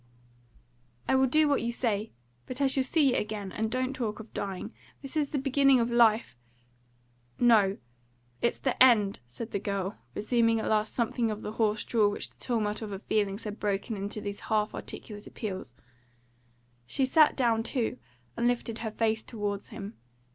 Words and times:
"I 1.07 1.13
will 1.13 1.27
do 1.27 1.47
what 1.47 1.61
you 1.61 1.71
say. 1.71 2.11
But 2.47 2.59
I 2.59 2.65
shall 2.65 2.81
see 2.83 3.11
you 3.13 3.17
again; 3.17 3.51
and 3.51 3.69
don't 3.69 3.93
talk 3.93 4.19
of 4.19 4.33
dying. 4.33 4.73
This 5.03 5.15
is 5.15 5.29
the 5.29 5.37
beginning 5.37 5.79
of 5.79 5.91
life" 5.91 6.35
"No. 7.53 7.77
It's 8.41 8.57
the 8.57 8.81
end," 8.81 9.19
said 9.27 9.51
the 9.51 9.59
girl, 9.59 9.99
resuming 10.15 10.59
at 10.59 10.67
last 10.67 10.95
something 10.95 11.29
of 11.29 11.43
the 11.43 11.51
hoarse 11.51 11.85
drawl 11.85 12.09
which 12.09 12.31
the 12.31 12.39
tumult 12.39 12.81
of 12.81 12.89
her 12.89 12.97
feeling 12.97 13.37
had 13.37 13.59
broken 13.59 13.95
into 13.95 14.21
those 14.21 14.39
half 14.39 14.73
articulate 14.73 15.27
appeals. 15.27 15.75
She 16.87 17.05
sat 17.05 17.35
down 17.37 17.61
too, 17.61 17.99
and 18.35 18.47
lifted 18.47 18.79
her 18.79 18.89
face 18.89 19.23
towards 19.23 19.69
him. 19.69 19.93